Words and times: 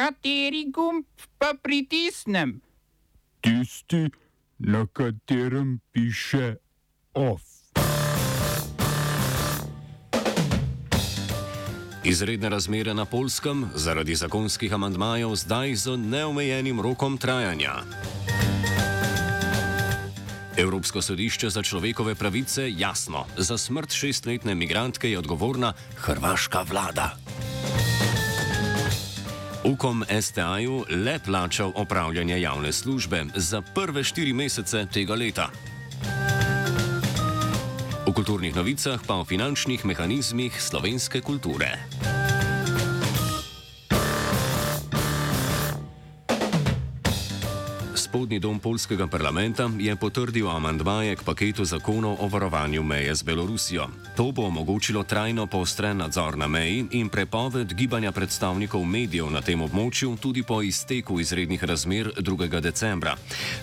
Kateri 0.00 0.64
gumb 0.72 1.04
pa 1.36 1.52
pritisnem? 1.62 2.60
Tisti, 3.44 4.08
na 4.58 4.86
katerem 4.92 5.80
piše 5.92 6.56
OF. 7.14 7.42
Izredne 12.04 12.48
razmere 12.48 12.94
na 12.94 13.04
Polskem 13.04 13.66
zaradi 13.74 14.16
zakonskih 14.16 14.72
amandmajev 14.72 15.36
zdaj 15.36 15.74
z 15.74 15.96
neomejenim 15.96 16.80
rokom 16.80 17.18
trajanja. 17.18 17.84
Evropsko 20.56 21.02
sodišče 21.02 21.50
za 21.50 21.62
človekove 21.62 22.14
pravice 22.14 22.72
jasno, 22.72 23.26
za 23.36 23.58
smrt 23.58 23.92
šestletne 23.92 24.54
migrantke 24.54 25.10
je 25.10 25.18
odgovorna 25.18 25.72
hrvaška 25.96 26.62
vlada. 26.62 27.19
Ukom 29.64 30.04
STA-ju 30.08 30.84
le 30.88 31.18
plačal 31.18 31.72
opravljanje 31.74 32.40
javne 32.40 32.72
službe 32.72 33.24
za 33.34 33.62
prve 33.62 34.04
štiri 34.04 34.32
mesece 34.32 34.86
tega 34.92 35.14
leta. 35.14 35.50
V 38.06 38.12
kulturnih 38.12 38.56
novicah 38.56 39.00
pa 39.06 39.14
o 39.14 39.24
finančnih 39.24 39.84
mehanizmih 39.84 40.62
slovenske 40.62 41.20
kulture. 41.20 41.76
Spodnji 48.10 48.40
dom 48.42 48.58
polskega 48.58 49.06
parlamenta 49.06 49.70
je 49.78 49.94
potrdil 49.96 50.50
amandmaje 50.50 51.14
k 51.14 51.22
paketu 51.22 51.62
zakonov 51.62 52.18
o 52.18 52.26
varovanju 52.26 52.82
meje 52.82 53.14
z 53.14 53.22
Belorusijo. 53.22 53.86
To 54.18 54.32
bo 54.34 54.50
omogočilo 54.50 55.06
trajno 55.06 55.46
poostren 55.46 56.02
nadzor 56.02 56.34
na 56.34 56.50
meji 56.50 56.90
in 56.90 57.06
prepoved 57.08 57.74
gibanja 57.74 58.10
predstavnikov 58.12 58.82
medijev 58.82 59.30
na 59.30 59.38
tem 59.38 59.62
območju 59.62 60.16
tudi 60.18 60.42
po 60.42 60.58
izteku 60.62 61.20
izrednih 61.20 61.62
razmer 61.64 62.10
2. 62.18 62.60
decembra. 62.60 63.14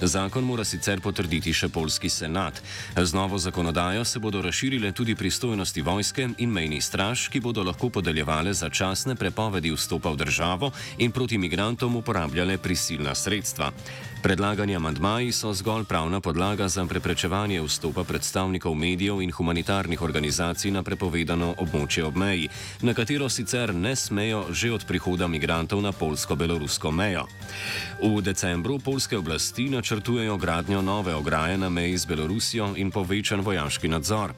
Zakon 0.02 0.48
mora 0.48 0.64
sicer 0.64 1.04
potrditi 1.04 1.52
še 1.52 1.68
polski 1.68 2.08
senat. 2.10 2.64
Z 2.96 3.14
novo 3.14 3.36
zakonodajo 3.38 4.06
se 4.06 4.20
bodo 4.20 4.42
razširile 4.42 4.92
tudi 4.96 5.16
pristojnosti 5.16 5.82
vojske 5.82 6.30
in 6.38 6.50
mejnih 6.50 6.84
straž, 6.84 7.28
ki 7.28 7.44
bodo 7.44 7.68
lahko 7.68 7.90
podeljevale 7.90 8.54
začasne 8.54 9.20
prepovedi 9.20 9.76
vstopa 9.76 10.08
v 10.16 10.24
državo 10.24 10.72
in 11.04 11.12
proti 11.12 11.38
migrantom 11.38 12.00
uporabljale 12.00 12.58
prisilna 12.58 13.12
sredstva. 13.16 13.76
Predlagani 14.38 14.76
amandmaji 14.76 15.32
so 15.32 15.54
zgolj 15.54 15.84
pravna 15.90 16.20
podlaga 16.22 16.68
za 16.68 16.86
preprečevanje 16.86 17.62
vstopa 17.62 18.04
predstavnikov 18.04 18.76
medijev 18.76 19.22
in 19.22 19.32
humanitarnih 19.32 20.02
organizacij 20.02 20.72
na 20.72 20.84
prepovedano 20.84 21.56
območje 21.58 22.04
ob 22.06 22.16
meji, 22.16 22.50
na 22.82 22.94
katero 22.94 23.30
sicer 23.30 23.74
ne 23.76 23.96
smejo 23.96 24.44
že 24.52 24.70
od 24.72 24.86
prihoda 24.86 25.28
migrantov 25.28 25.82
na 25.82 25.92
polsko-belorusko 25.92 26.92
mejo. 26.92 27.26
V 27.98 28.22
decembru 28.22 28.78
polske 28.80 29.18
oblasti 29.18 29.70
načrtujejo 29.70 30.38
gradnjo 30.38 30.82
nove 30.82 31.16
ograje 31.16 31.58
na 31.58 31.70
meji 31.70 31.98
z 31.98 32.06
Belorusijo 32.06 32.76
in 32.78 32.92
povečan 32.92 33.42
vojaški 33.42 33.88
nadzor. 33.88 34.34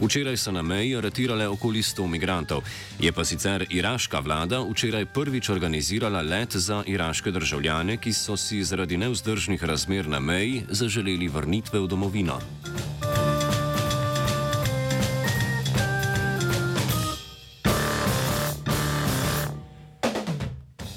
Včeraj 0.00 0.36
so 0.36 0.52
na 0.52 0.62
meji 0.62 0.96
aretirale 0.96 1.48
okoli 1.48 1.82
100 1.82 2.06
migrantov, 2.06 2.62
je 3.00 3.12
pa 3.12 3.24
sicer 3.24 3.64
iraška 3.70 4.20
vlada 4.20 4.60
včeraj 4.60 5.06
prvič 5.06 5.48
organizirala 5.48 6.20
let 6.22 6.56
za 6.56 6.84
iraške 6.86 7.30
državljane, 7.30 7.96
ki 7.96 8.12
so 8.12 8.36
si 8.36 8.60
zaradi 8.64 8.96
nevzdržnosti 8.96 9.37
nevzdržnih 9.38 9.64
razmer 9.64 10.08
na 10.08 10.18
meji 10.20 10.64
zaželeli 10.68 11.28
vrnitve 11.28 11.78
v 11.78 11.86
domovino. 11.86 12.40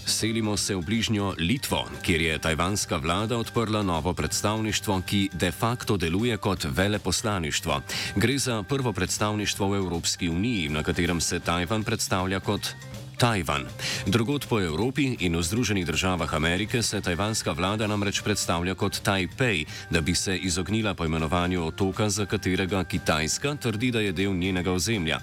Selimo 0.05 0.57
se 0.57 0.75
v 0.75 0.81
bližnjo 0.81 1.35
Litvo, 1.37 1.85
kjer 2.01 2.21
je 2.21 2.39
tajvanska 2.39 2.97
vlada 2.97 3.37
odprla 3.37 3.83
novo 3.83 4.13
predstavništvo, 4.13 5.01
ki 5.05 5.29
de 5.33 5.51
facto 5.51 5.97
deluje 5.97 6.37
kot 6.37 6.65
veleposlaništvo. 6.65 7.81
Gre 8.15 8.37
za 8.37 8.63
prvo 8.63 8.93
predstavništvo 8.93 9.69
v 9.69 9.75
Evropski 9.75 10.29
uniji, 10.29 10.69
na 10.69 10.83
katerem 10.83 11.21
se 11.21 11.39
Tajvan 11.39 11.83
predstavlja 11.83 12.39
kot 12.39 12.73
Tajvan. 13.21 13.69
Drugod 14.09 14.49
po 14.49 14.57
Evropi 14.57 15.13
in 15.21 15.37
v 15.37 15.45
Združenih 15.45 15.85
državah 15.85 16.33
Amerike 16.33 16.81
se 16.81 16.97
tajvanska 17.01 17.53
vlada 17.53 17.85
namreč 17.85 18.17
predstavlja 18.25 18.73
kot 18.73 18.97
Taipei, 19.05 19.65
da 19.93 20.01
bi 20.01 20.15
se 20.17 20.33
izognila 20.37 20.97
poimenovanju 20.97 21.61
otoka, 21.67 22.09
za 22.09 22.25
katerega 22.25 22.81
Kitajska 22.83 23.55
trdi, 23.61 23.91
da 23.91 24.01
je 24.01 24.11
del 24.11 24.33
njenega 24.33 24.73
ozemlja. 24.73 25.19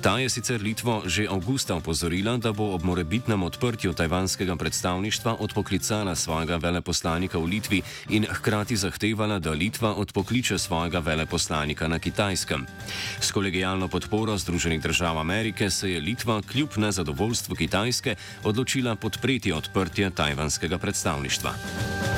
Ta 0.00 0.16
je 0.18 0.28
sicer 0.32 0.62
Litvo 0.62 1.02
že 1.04 1.28
avgusta 1.28 1.76
opozorila, 1.76 2.36
da 2.40 2.52
bo 2.52 2.72
ob 2.72 2.80
morebitnem 2.80 3.42
odprtju 3.42 3.92
tajvanskega 3.92 4.56
predstavništva 4.56 5.36
odpoklicala 5.36 6.16
svojega 6.16 6.56
veleposlanika 6.56 7.38
v 7.38 7.44
Litvi 7.44 7.82
in 8.08 8.24
hkrati 8.24 8.76
zahtevala, 8.76 9.38
da 9.38 9.52
Litva 9.52 9.92
odpokliče 9.94 10.58
svojega 10.58 10.98
veleposlanika 10.98 11.88
na 11.88 11.98
Kitajskem. 11.98 12.64
S 13.20 13.28
kolegijalno 13.32 13.88
podporo 13.88 14.38
Združenih 14.38 14.80
držav 14.80 15.18
Amerike 15.18 15.70
se 15.70 15.92
je 15.92 16.00
Litva 16.00 16.40
kljub 16.42 16.80
nezadovoljstvu 16.80 17.33
vodstvu 17.34 17.54
Kitajske 17.58 18.14
odločila 18.46 18.94
podpreti 18.94 19.50
odprtje 19.52 20.10
tajvanskega 20.10 20.78
predstavništva. 20.78 22.13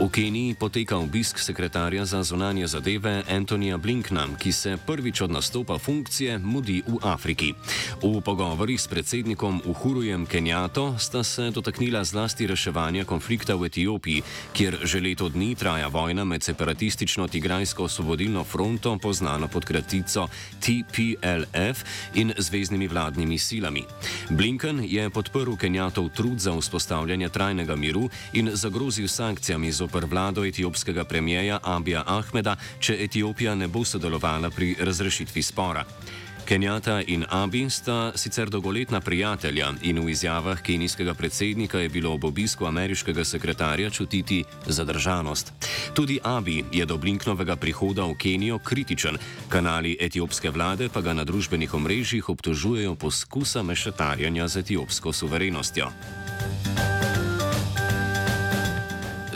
V 0.00 0.08
Keniji 0.08 0.56
poteka 0.56 0.96
obisk 0.96 1.36
sekretarja 1.36 2.08
za 2.08 2.22
zunanje 2.24 2.66
zadeve 2.66 3.20
Antonija 3.28 3.76
Blinkna, 3.76 4.24
ki 4.38 4.52
se 4.52 4.78
prvič 4.86 5.20
od 5.20 5.30
nastopa 5.30 5.76
funkcije 5.78 6.38
mudi 6.38 6.80
v 6.88 6.96
Afriki. 7.04 7.52
V 8.00 8.20
pogovorih 8.24 8.80
s 8.80 8.88
predsednikom 8.88 9.60
Uhurujem 9.68 10.24
Kenjato 10.26 10.96
sta 10.98 11.20
se 11.20 11.50
dotaknila 11.50 12.00
zlasti 12.04 12.46
reševanja 12.46 13.04
konflikta 13.04 13.54
v 13.54 13.68
Etiopiji, 13.68 14.22
kjer 14.56 14.78
že 14.88 15.04
leto 15.04 15.28
dni 15.28 15.52
traja 15.54 15.92
vojna 15.92 16.24
med 16.24 16.42
separatistično 16.42 17.28
Tigrajsko 17.28 17.84
osvobodilno 17.84 18.44
fronto, 18.44 18.96
poznano 18.96 19.52
pod 19.52 19.68
kratico 19.68 20.28
TPLF, 20.64 21.84
in 22.14 22.32
zvezdnimi 22.38 22.88
vladnimi 22.88 23.38
silami. 23.38 23.84
Blinken 24.30 24.80
je 24.80 25.10
podprl 25.10 25.60
Kenjatov 25.60 26.08
trud 26.16 26.40
za 26.40 26.56
vzpostavljanje 26.56 27.28
trajnega 27.28 27.76
miru 27.76 28.08
in 28.32 28.48
zagrozil 28.56 29.08
sankcijami 29.08 29.72
z 29.72 29.89
zoper 29.90 30.06
vlado 30.06 30.44
etiopskega 30.44 31.04
premijeja 31.04 31.58
Abija 31.62 32.04
Ahmeda, 32.06 32.56
če 32.78 32.94
Etiopija 33.04 33.54
ne 33.54 33.66
bo 33.68 33.84
sodelovala 33.84 34.50
pri 34.50 34.76
razrešitvi 34.78 35.42
spora. 35.42 35.84
Kenjata 36.46 37.00
in 37.06 37.24
Abi 37.30 37.70
sta 37.70 38.12
sicer 38.14 38.50
dolgoletna 38.50 39.00
prijatelja 39.00 39.72
in 39.82 39.98
v 39.98 40.10
izjavah 40.10 40.62
kenijskega 40.62 41.14
predsednika 41.14 41.78
je 41.78 41.88
bilo 41.88 42.12
ob 42.14 42.24
obisku 42.24 42.66
ameriškega 42.66 43.24
sekretarja 43.24 43.90
čutiti 43.90 44.44
zadržanost. 44.66 45.52
Tudi 45.94 46.20
Abi 46.22 46.64
je 46.72 46.86
do 46.86 46.96
Blinknovega 46.96 47.56
prihoda 47.56 48.04
v 48.04 48.14
Kenijo 48.14 48.58
kritičen, 48.58 49.18
kanali 49.48 49.96
etiopske 50.00 50.50
vlade 50.50 50.88
pa 50.88 51.00
ga 51.00 51.14
na 51.14 51.24
družbenih 51.24 51.74
omrežjih 51.74 52.28
obtožujejo 52.28 52.94
poskusa 52.94 53.62
mešetarjanja 53.62 54.48
z 54.48 54.56
etiopsko 54.56 55.12
suverenostjo. 55.12 55.90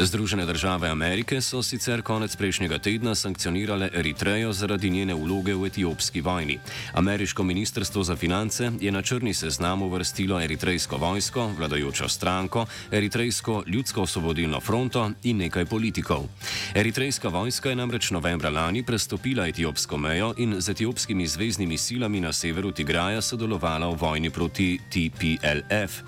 Združene 0.05 0.47
države 0.47 0.89
Amerike 0.89 1.41
so 1.41 1.63
sicer 1.63 2.03
konec 2.03 2.37
prejšnjega 2.37 2.79
tedna 2.79 3.15
sankcionirale 3.15 3.89
Eritrejo 3.95 4.53
zaradi 4.53 4.91
njene 4.91 5.15
vloge 5.15 5.55
v 5.55 5.67
etiopski 5.67 6.21
vojni. 6.21 6.59
Ameriško 6.93 7.43
ministrstvo 7.43 8.03
za 8.05 8.17
finance 8.17 8.71
je 8.81 8.93
na 8.93 9.03
črni 9.03 9.35
seznam 9.35 9.83
uvrstilo 9.83 10.41
eritrejsko 10.41 10.97
vojsko, 10.97 11.51
vladajočo 11.59 12.09
stranko, 12.09 12.67
eritrejsko 12.93 13.63
ljudsko 13.67 14.03
osvobodilno 14.03 14.61
fronto 14.61 15.11
in 15.23 15.37
nekaj 15.37 15.65
politikov. 15.65 16.29
Eritrejska 16.75 17.29
vojska 17.29 17.69
je 17.69 17.77
namreč 17.77 18.11
novembra 18.11 18.51
lani 18.51 18.83
prestopila 18.83 19.47
etiopsko 19.49 19.99
mejo 19.99 20.35
in 20.37 20.61
z 20.61 20.69
etiopskimi 20.69 21.27
zvezdnimi 21.27 21.79
silami 21.79 22.21
na 22.21 22.33
severu 22.33 22.73
Tigraja 22.73 23.23
sodelovala 23.23 23.89
v 23.89 23.97
vojni 23.97 24.31
proti 24.31 24.79
TPLF. 24.91 26.03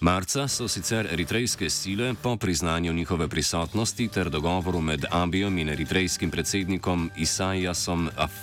Marca 0.00 0.48
so 0.48 0.68
sicer 0.68 1.08
eritrejske 1.12 1.70
sile 1.70 2.14
po 2.22 2.36
priznanju 2.36 2.92
njihove 2.92 3.28
prisotnosti 3.38 4.08
ter 4.08 4.30
dogovoru 4.30 4.80
med 4.80 5.04
Abijom 5.10 5.58
in 5.58 5.68
eritrejskim 5.70 6.30
predsednikom 6.30 7.10
Isajasom 7.16 8.08
Af 8.16 8.34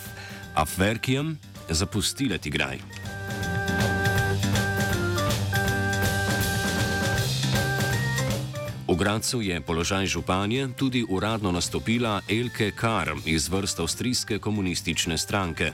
Afverkijem 0.56 1.36
zapustile 1.70 2.38
Tigraj. 2.38 2.80
V 8.96 8.98
Gracu 8.98 9.44
je 9.44 9.60
položaj 9.60 10.08
županje 10.08 10.72
tudi 10.72 11.04
uradno 11.04 11.52
nastopila 11.52 12.22
Elke 12.32 12.72
Kar 12.72 13.12
iz 13.26 13.50
vrst 13.52 13.80
avstrijske 13.80 14.40
komunistične 14.40 15.18
stranke. 15.18 15.72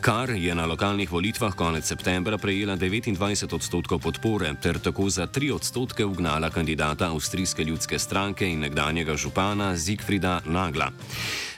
Kar 0.00 0.30
je 0.30 0.54
na 0.54 0.66
lokalnih 0.66 1.12
volitvah 1.12 1.54
konec 1.54 1.86
septembra 1.86 2.38
prejela 2.38 2.76
29 2.76 3.54
odstotkov 3.54 4.02
podpore 4.02 4.50
ter 4.62 4.82
tako 4.82 5.06
za 5.10 5.26
3 5.26 5.54
odstotke 5.54 6.04
ugnala 6.04 6.50
kandidata 6.50 7.06
avstrijske 7.14 7.64
ljudske 7.64 7.98
stranke 7.98 8.48
in 8.48 8.58
nekdanjega 8.58 9.16
župana 9.16 9.76
Zigfrida 9.76 10.40
Nagla. 10.44 10.90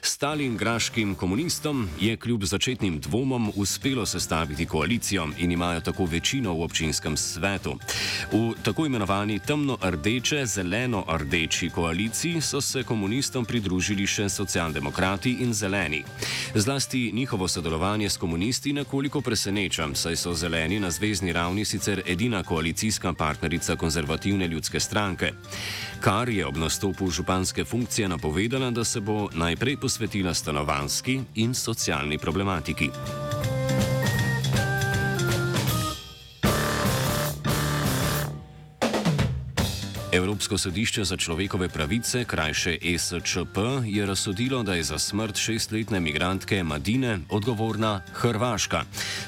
Stalingraškim 0.03 1.15
komunistom 1.15 1.89
je 2.01 2.17
kljub 2.17 2.45
začetnim 2.45 3.01
dvomom 3.01 3.53
uspelo 3.57 4.07
sestaviti 4.07 4.67
koalicijo 4.67 5.29
in 5.39 5.53
imajo 5.53 5.81
tako 5.81 6.05
večino 6.05 6.53
v 6.53 6.63
občinskem 6.63 7.17
svetu. 7.17 7.79
V 8.33 8.53
tako 8.63 8.87
imenovani 8.87 9.39
temno-rdeče, 9.39 10.47
zeleno-rdeči 10.47 11.71
koaliciji 11.71 12.41
so 12.41 12.61
se 12.61 12.83
komunistom 12.83 13.45
pridružili 13.45 14.07
še 14.07 14.29
socialdemokrati 14.29 15.37
in 15.41 15.53
zeleni. 15.55 16.05
Zlasti 16.55 17.11
njihovo 17.15 17.49
sodelovanje 17.49 18.11
s 18.11 18.17
komunisti 18.17 18.73
nekoliko 18.73 19.21
preseneča, 19.21 19.89
saj 19.95 20.17
so 20.17 20.35
zeleni 20.35 20.81
na 20.81 20.91
zvezdni 20.91 21.33
ravni 21.33 21.65
sicer 21.65 22.03
edina 22.07 22.43
koalicijska 22.43 23.13
partnerica 23.13 23.77
konzervativne 23.77 24.49
ljudske 24.49 24.81
stranke. 24.81 25.33
Kar 26.01 26.29
je 26.29 26.47
ob 26.47 26.57
nastopu 26.57 27.11
županske 27.11 27.65
funkcije 27.65 28.09
napovedala, 28.09 28.71
da 28.71 28.85
se 28.85 29.01
bo 29.01 29.29
najprej 29.35 29.77
posvetila 29.77 29.88
stanovanski 30.35 31.25
in 31.33 31.55
socialni 31.55 32.19
problematiki. 32.19 33.28
Evropsko 40.19 40.59
sodišče 40.59 41.05
za 41.05 41.17
človekove 41.17 41.69
pravice, 41.69 42.25
krajše 42.25 42.79
ESČP, 42.83 43.57
je 43.87 44.07
razsodilo, 44.07 44.63
da 44.63 44.75
je 44.75 44.83
za 44.83 44.99
smrt 44.99 45.37
šestletne 45.37 46.01
migrantke 46.01 46.63
Madine 46.63 47.19
odgovorna 47.31 48.01
Hrvaška. 48.13 48.83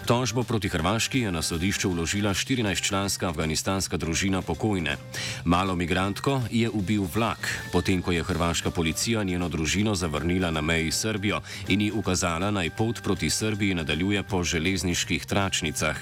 Tožbo 0.07 0.43
proti 0.43 0.69
Hrvaški 0.69 1.21
je 1.21 1.33
na 1.33 1.43
sodišču 1.43 1.91
vložila 1.91 2.35
14-članska 2.35 3.29
afganistanska 3.29 3.97
družina 3.97 4.43
pokojne. 4.43 4.97
Malo 5.45 5.77
migrantko 5.77 6.43
je 6.51 6.71
ubil 6.71 7.07
vlak, 7.15 7.71
potem 7.73 8.03
ko 8.03 8.13
je 8.13 8.27
hrvaška 8.27 8.71
policija 8.71 9.23
njeno 9.23 9.49
družino 9.49 9.95
zavrnila 9.95 10.51
na 10.51 10.61
meji 10.61 10.91
s 10.91 11.07
Srbijo 11.07 11.41
in 11.69 11.81
ji 11.81 11.93
ukazala 11.93 12.51
naj 12.51 12.71
pot 12.71 13.03
proti 13.03 13.31
Srbiji 13.31 13.75
nadaljuje 13.75 14.23
po 14.23 14.43
železniških 14.45 15.27
tračnicah. 15.27 15.97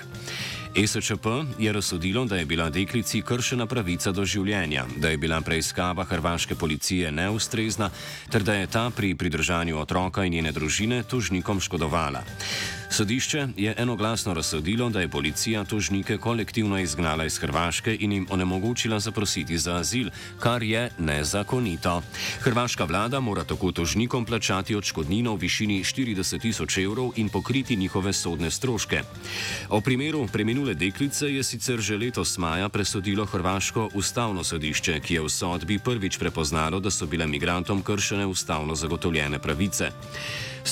ESČP 0.75 1.27
je 1.59 1.73
razsodilo, 1.73 2.25
da 2.25 2.37
je 2.37 2.45
bila 2.45 2.71
deklici 2.71 3.23
kršena 3.23 3.67
pravica 3.67 4.13
do 4.13 4.25
življenja, 4.25 4.87
da 4.97 5.09
je 5.09 5.17
bila 5.17 5.41
preiskava 5.41 6.05
hrvaške 6.05 6.55
policije 6.55 7.13
neustrezna 7.13 7.91
ter 8.31 8.43
da 8.43 8.55
je 8.55 8.67
ta 8.67 8.91
pri 8.91 9.15
pridržanju 9.15 9.79
otroka 9.79 10.25
in 10.25 10.33
njene 10.33 10.53
družine 10.53 11.03
tožnikom 11.03 11.61
škodovala. 11.61 12.25
Sodišče 12.91 13.49
je 13.57 13.75
enoglasno 13.79 14.35
razsodilo, 14.35 14.89
da 14.91 15.01
je 15.01 15.09
policija 15.09 15.65
tožnike 15.65 16.17
kolektivno 16.19 16.79
izgnala 16.79 17.25
iz 17.25 17.39
Hrvaške 17.39 17.97
in 18.01 18.13
jim 18.13 18.27
onemogočila 18.31 19.01
zaprositi 19.01 19.59
za 19.59 19.77
azil, 19.77 20.09
kar 20.39 20.63
je 20.63 20.91
nezakonito. 20.99 22.03
Hrvaška 22.41 22.85
vlada 22.85 23.21
mora 23.21 23.45
tako 23.45 23.73
tožnikom 23.73 24.25
plačati 24.25 24.75
odškodnino 24.75 25.35
v 25.35 25.39
višini 25.39 25.85
40 25.85 26.41
tisoč 26.41 26.79
evrov 26.79 27.13
in 27.17 27.29
pokriti 27.29 27.77
njihove 27.77 28.13
sodne 28.13 28.51
stroške. 28.51 29.03
O 29.69 29.81
primeru 29.81 30.27
preminule 30.33 30.75
deklice 30.75 31.35
je 31.35 31.43
sicer 31.43 31.81
že 31.81 31.97
letos 31.97 32.39
maja 32.39 32.69
presodilo 32.69 33.25
Hrvaško 33.27 33.91
ustavno 33.95 34.45
sodišče, 34.45 35.01
ki 35.01 35.15
je 35.15 35.21
v 35.21 35.29
sodbi 35.29 35.79
prvič 35.79 36.19
prepoznalo, 36.19 36.81
da 36.81 36.91
so 36.91 37.07
bile 37.07 37.27
migrantom 37.27 37.83
kršene 37.83 38.27
ustavno 38.27 38.75
zagotovljene 38.75 39.39
pravice. 39.39 39.91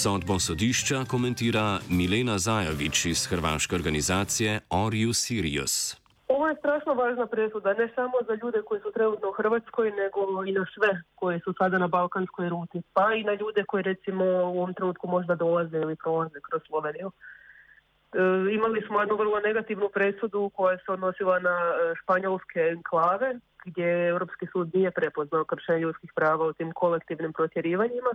Sodbo 0.03 0.39
sodišča 0.39 0.99
komentira 1.11 1.67
Milena 1.99 2.37
Zajovič 2.39 3.05
iz 3.07 3.21
hrvaške 3.31 3.75
organizacije 3.75 4.51
Are 4.71 4.97
You 5.03 5.13
Serious? 5.13 5.97
Ovo 6.29 6.49
je 6.49 6.57
strašno 6.57 6.95
važna 6.95 7.27
presuda, 7.27 7.75
ne 7.75 7.89
samo 7.95 8.17
za 8.29 8.35
ljude 8.43 8.63
koji 8.67 8.81
su 8.81 8.91
trenutno 8.93 9.29
u 9.29 9.33
Hrvatskoj, 9.33 9.91
nego 9.91 10.21
i 10.47 10.53
na 10.53 10.65
sve 10.75 10.91
koji 11.15 11.41
su 11.41 11.55
sada 11.59 11.79
na 11.79 11.87
balkanskoj 11.87 12.49
ruti, 12.49 12.83
pa 12.95 13.15
i 13.15 13.25
na 13.25 13.35
ljude 13.41 13.65
koji 13.65 13.83
recimo 13.83 14.25
u 14.25 14.59
ovom 14.61 14.75
trenutku 14.75 15.09
možda 15.09 15.35
dolaze 15.35 15.77
ili 15.77 15.97
prolaze 15.97 16.39
kroz 16.51 16.63
Sloveniju. 16.67 17.09
E, 17.11 18.19
imali 18.55 18.83
smo 18.87 19.01
jednu 19.01 19.17
vrlo 19.17 19.41
negativnu 19.41 19.89
presudu 19.95 20.51
koja 20.55 20.79
se 20.79 20.93
odnosila 20.93 21.39
na 21.39 21.57
e, 21.71 21.95
španjolske 22.03 22.61
enklave, 22.61 23.35
gdje 23.65 24.09
Europski 24.09 24.47
sud 24.53 24.75
nije 24.75 24.91
prepoznao 24.91 25.45
kršenje 25.45 25.81
ljudskih 25.81 26.13
prava 26.15 26.45
u 26.47 26.53
tim 26.53 26.73
kolektivnim 26.73 27.33
protjerivanjima 27.33 28.13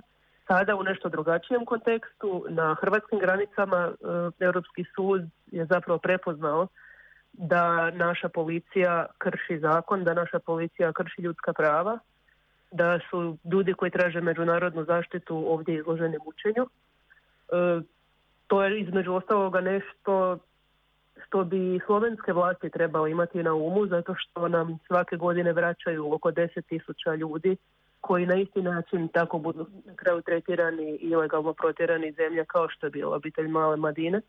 sada 0.52 0.76
u 0.76 0.84
nešto 0.84 1.10
drugačijem 1.10 1.66
kontekstu 1.66 2.46
na 2.50 2.76
hrvatskim 2.82 3.20
granicama 3.20 3.92
e, 3.92 4.46
Europski 4.46 4.84
sud 4.96 5.22
je 5.52 5.66
zapravo 5.66 6.00
prepoznao 6.00 6.68
da 7.34 7.92
naša 7.92 8.30
policija 8.30 9.06
krši 9.18 9.60
zakon, 9.60 10.04
da 10.04 10.14
naša 10.14 10.40
policija 10.40 10.94
krši 10.94 11.22
ljudska 11.22 11.54
prava, 11.54 12.00
da 12.72 13.00
su 13.10 13.38
ljudi 13.52 13.74
koji 13.74 13.92
traže 13.92 14.22
međunarodnu 14.22 14.84
zaštitu 14.84 15.44
ovdje 15.54 15.76
izloženi 15.76 16.18
mučenju. 16.26 16.64
E, 16.66 17.82
to 18.48 18.64
je 18.64 18.82
između 18.82 19.14
ostaloga 19.14 19.62
nešto 19.62 20.38
što 21.26 21.44
bi 21.44 21.80
slovenske 21.86 22.34
vlasti 22.34 22.70
trebalo 22.70 23.08
imati 23.08 23.44
na 23.44 23.54
umu 23.54 23.88
zato 23.88 24.16
što 24.18 24.48
nam 24.48 24.80
svake 24.88 25.16
godine 25.16 25.54
vraćaju 25.54 26.14
oko 26.14 26.32
10.000 26.32 27.18
ljudi 27.18 27.58
koji 28.02 28.26
na 28.26 28.36
isti 28.36 28.62
način 28.62 29.08
tako 29.08 29.38
budu 29.38 29.68
na 29.86 29.96
kraju 29.96 30.22
tretirani 30.22 30.98
i 31.02 31.10
ilegalno 31.10 31.54
protjerani 31.54 32.12
zemlja 32.12 32.46
kao 32.46 32.70
što 32.70 32.86
je 32.86 32.90
bila 32.90 33.16
obitelj 33.16 33.48
Male 33.48 33.78
Madine. 33.78 34.22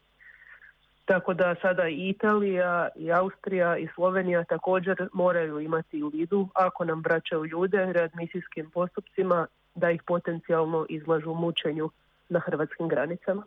Tako 1.04 1.34
da 1.34 1.54
sada 1.62 1.88
i 1.88 2.08
Italija, 2.08 2.88
i 2.96 3.12
Austrija, 3.12 3.76
i 3.76 3.88
Slovenija 3.94 4.44
također 4.44 5.08
moraju 5.12 5.60
imati 5.60 6.02
u 6.02 6.08
vidu 6.08 6.48
ako 6.54 6.84
nam 6.84 7.02
vraćaju 7.04 7.46
ljude 7.46 7.92
readmisijskim 7.92 8.70
postupcima 8.70 9.46
da 9.74 9.90
ih 9.90 10.02
potencijalno 10.02 10.86
izlažu 10.88 11.34
mučenju 11.34 11.90
na 12.28 12.40
hrvatskim 12.40 12.88
granicama. 12.88 13.42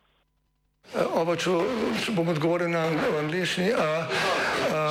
Ovo 1.16 1.36
ću, 1.36 1.62
bom 2.10 2.28
odgovoril 2.28 2.70
na 2.70 2.90
angliški. 3.20 3.72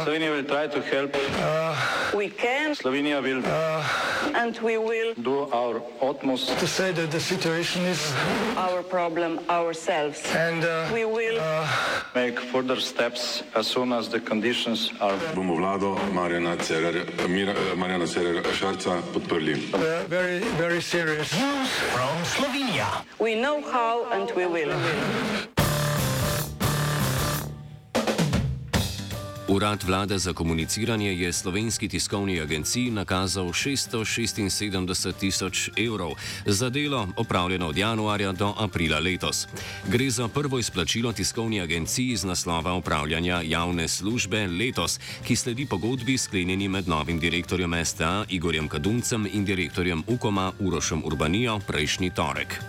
Slovenija 0.05 0.33
will 0.33 0.47
try 0.47 0.69
to 0.69 0.81
help. 0.81 1.15
Uh, 1.17 2.19
we 2.19 2.29
can. 2.29 2.75
Slovenija 2.75 3.21
will. 3.21 3.39
Uh, 3.39 4.15
and 4.35 4.59
we 4.63 4.77
will 4.79 5.15
do 5.17 5.49
our 5.53 5.81
utmost 6.11 6.59
to 6.59 6.67
say 6.67 6.93
that 6.93 7.11
the 7.11 7.21
situation 7.21 7.83
is 7.87 8.13
our 8.57 8.83
problem 8.83 9.39
ourselves. 9.49 10.21
And 10.35 10.65
uh, 10.65 10.91
we 10.93 11.05
will 11.05 11.39
uh, 11.41 11.67
make 12.15 12.39
further 12.41 12.81
steps 12.81 13.43
as 13.55 13.67
soon 13.67 13.93
as 13.93 14.09
the 14.09 14.21
conditions 14.21 14.93
are. 15.01 15.17
Bomo 15.35 15.57
vlado 15.57 15.97
Marjana 16.13 16.57
Cerer, 16.57 17.05
Marjana 17.77 18.07
Cerer 18.07 18.43
Šarca 18.53 19.01
podprli. 19.13 19.55
Very, 20.09 20.39
very 20.59 20.81
serious. 20.83 21.33
News 21.33 21.71
from 21.93 22.15
Slovenia. 22.25 23.05
We 23.19 23.35
know 23.35 23.63
how 23.73 24.05
and 24.13 24.31
we 24.37 24.47
will. 24.47 24.75
Urad 29.49 29.83
vlade 29.85 30.19
za 30.19 30.33
komuniciranje 30.33 31.15
je 31.15 31.33
slovenski 31.33 31.89
tiskovni 31.89 32.41
agenciji 32.41 32.91
nakazal 32.91 33.45
676 33.45 35.13
tisoč 35.21 35.71
evrov 35.77 36.13
za 36.47 36.71
delo 36.71 37.09
opravljeno 37.17 37.69
od 37.69 37.77
januarja 37.77 38.33
do 38.33 38.55
aprila 38.59 38.99
letos. 38.99 39.47
Gre 39.89 40.11
za 40.11 40.29
prvo 40.29 40.59
izplačilo 40.59 41.13
tiskovni 41.13 41.61
agenciji 41.61 42.17
z 42.17 42.25
naslova 42.25 42.75
upravljanja 42.75 43.43
javne 43.45 43.89
službe 43.89 44.47
letos, 44.47 45.01
ki 45.27 45.37
sledi 45.37 45.67
pogodbi 45.67 46.19
sklenjeni 46.19 46.69
med 46.69 46.89
novim 46.89 47.21
direktorjem 47.21 47.85
STA 47.85 48.25
Igorjem 48.29 48.69
Kaduncem 48.69 49.29
in 49.33 49.45
direktorjem 49.45 50.03
UKOMA 50.07 50.53
Urošem 50.61 51.03
Urbanijo 51.05 51.61
prejšnji 51.67 52.11
torek. 52.11 52.61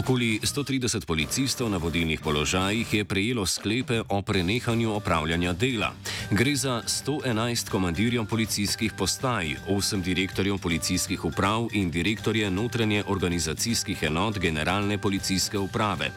Okoli 0.00 0.40
130 0.40 1.04
policistov 1.04 1.68
na 1.68 1.76
vodilnih 1.76 2.24
položajih 2.24 2.88
je 2.88 3.04
prejelo 3.04 3.44
sklepe 3.44 4.00
o 4.08 4.22
prenehanju 4.24 4.96
opravljanja 4.96 5.52
dela. 5.52 5.92
Gre 6.30 6.56
za 6.56 6.80
111 6.88 7.68
komandirjev 7.68 8.24
policijskih 8.24 8.96
postaj, 8.96 9.56
8 9.68 10.00
direktorjev 10.00 10.56
policijskih 10.58 11.24
uprav 11.24 11.68
in 11.72 11.90
direktorje 11.90 12.50
notranje 12.50 13.04
organizacijskih 13.06 14.02
enot 14.02 14.38
generalne 14.38 14.98
policijske 14.98 15.58
uprave. 15.58 16.08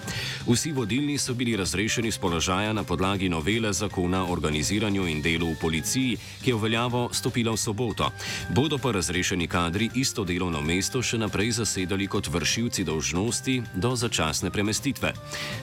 Vsi 0.47 0.71
vodilni 0.71 1.17
so 1.17 1.33
bili 1.33 1.57
razrešeni 1.57 2.11
z 2.11 2.17
položaja 2.17 2.73
na 2.73 2.83
podlagi 2.83 3.29
novele 3.29 3.73
zakona 3.73 4.23
o 4.23 4.31
organiziranju 4.31 5.07
in 5.07 5.21
delu 5.21 5.51
v 5.51 5.59
policiji, 5.61 6.17
ki 6.43 6.49
je 6.49 6.55
v 6.55 6.61
veljavo 6.61 7.09
stopila 7.11 7.51
v 7.51 7.57
soboto. 7.57 8.11
Bodo 8.49 8.77
pa 8.77 8.91
razrešeni 8.91 9.47
kadri 9.47 9.89
isto 9.95 10.23
delovno 10.23 10.61
mesto 10.61 11.03
še 11.03 11.17
naprej 11.17 11.51
zasedali 11.51 12.07
kot 12.07 12.31
vršilci 12.31 12.83
dolžnosti 12.83 13.72
do 13.75 13.95
začasne 13.95 14.49
premestitve. 14.49 15.13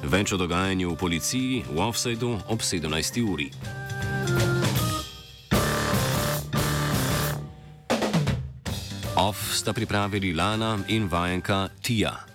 Več 0.07 0.33
o 0.33 0.39
dogajanju 0.41 0.95
v 0.95 0.99
policiji 0.99 1.53
v 1.67 1.79
offsajdu 1.79 2.39
ob 2.49 2.61
17. 2.63 2.89
uri. 3.23 3.51
Off 9.21 9.53
sta 9.53 9.77
pripravili 9.77 10.33
Lana 10.33 10.79
in 10.89 11.05
vajenka 11.09 11.69
Tija. 11.83 12.30